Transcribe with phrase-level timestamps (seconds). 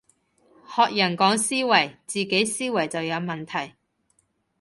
[0.67, 3.75] 學人講思維，自己思維就有問題